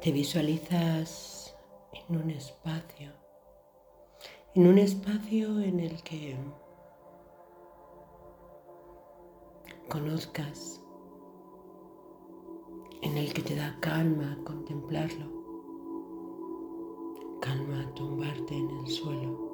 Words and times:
Te 0.00 0.12
visualizas 0.12 1.56
en 1.92 2.16
un 2.16 2.30
espacio, 2.30 3.10
en 4.54 4.68
un 4.68 4.78
espacio 4.78 5.60
en 5.60 5.80
el 5.80 6.00
que 6.04 6.36
conozcas, 9.88 10.80
en 13.02 13.18
el 13.18 13.34
que 13.34 13.42
te 13.42 13.56
da 13.56 13.76
calma 13.80 14.38
contemplarlo, 14.44 15.26
calma 17.40 17.92
tumbarte 17.96 18.54
en 18.54 18.70
el 18.70 18.86
suelo. 18.86 19.47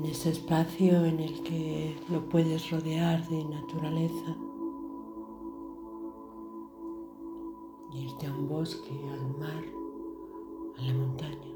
En 0.00 0.06
ese 0.06 0.30
espacio 0.30 1.04
en 1.04 1.20
el 1.20 1.42
que 1.42 1.94
lo 2.08 2.26
puedes 2.30 2.70
rodear 2.70 3.28
de 3.28 3.44
naturaleza, 3.44 4.34
irte 7.92 8.26
a 8.26 8.32
un 8.32 8.48
bosque, 8.48 8.98
al 9.12 9.38
mar, 9.38 9.62
a 10.78 10.82
la 10.82 10.94
montaña. 10.94 11.54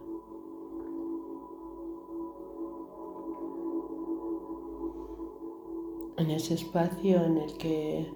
En 6.19 6.31
ese 6.31 6.53
espacio 6.53 7.25
en 7.25 7.39
el 7.39 7.57
que 7.57 8.13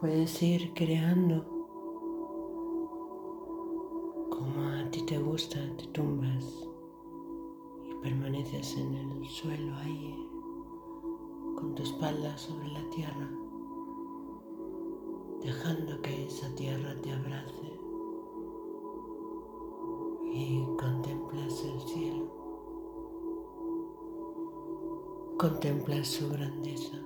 puedes 0.00 0.40
ir 0.40 0.72
creando 0.72 1.44
como 4.30 4.68
a 4.68 4.88
ti 4.92 5.02
te 5.02 5.18
gusta, 5.18 5.58
te 5.76 5.88
tumbas 5.88 6.51
en 8.62 8.94
el 8.94 9.28
suelo 9.28 9.74
ahí, 9.78 10.14
con 11.56 11.74
tu 11.74 11.82
espalda 11.82 12.38
sobre 12.38 12.68
la 12.68 12.88
tierra, 12.90 13.28
dejando 15.42 16.00
que 16.00 16.26
esa 16.26 16.48
tierra 16.54 16.94
te 17.02 17.10
abrace 17.10 17.80
y 20.32 20.64
contemplas 20.78 21.64
el 21.64 21.80
cielo, 21.80 22.28
contemplas 25.38 26.06
su 26.06 26.28
grandeza. 26.30 26.98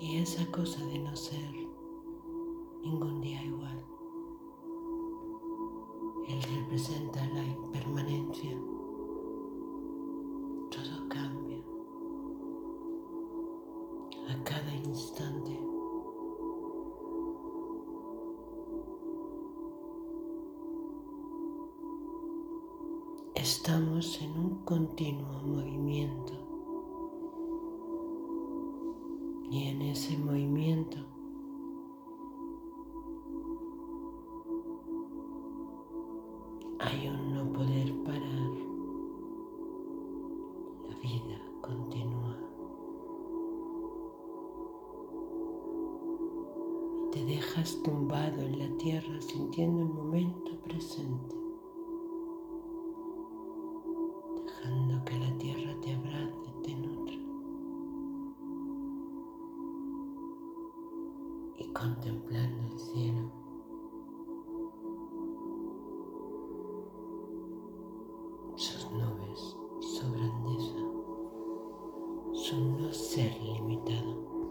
Y 0.00 0.16
esa 0.16 0.50
cosa 0.50 0.82
de 0.86 0.98
no 1.00 1.14
ser 1.14 1.74
ningún 2.82 3.20
día 3.20 3.42
igual. 3.42 3.53
Representa 6.74 7.24
la 7.28 7.44
impermanencia. 7.44 8.50
Todo 10.72 11.08
cambia 11.08 11.58
a 14.28 14.42
cada 14.42 14.74
instante. 14.74 15.56
Estamos 23.36 24.20
en 24.20 24.30
un 24.36 24.64
continuo 24.64 25.42
movimiento 25.44 26.32
y 29.48 29.68
en 29.68 29.82
ese 29.82 30.18
movimiento 30.18 31.13
hay 36.80 37.08
un 37.08 37.34
no 37.34 37.52
poder 37.52 37.92
parar. 38.04 38.50
La 40.88 40.96
vida 40.96 41.40
continúa. 41.60 42.38
Y 47.06 47.10
te 47.10 47.24
dejas 47.24 47.80
tumbado 47.82 48.42
en 48.42 48.58
la 48.58 48.76
tierra 48.78 49.20
sintiendo 49.20 49.82
el 49.82 49.88
momento 49.88 50.58
presente. 50.64 51.36
Dejando 54.44 55.04
que 55.04 55.18
la 55.18 55.38
tierra 55.38 55.74
te 55.80 55.94
abrace, 55.94 56.52
te 56.62 56.74
nutra. 56.74 57.16
Y 61.58 61.68
contemplando 61.72 62.62
el 62.72 62.78
cielo. 62.78 63.43
Su 68.56 68.88
grandeza, 70.12 70.78
su 72.32 72.56
no 72.60 72.92
ser 72.92 73.36
limitado. 73.42 74.43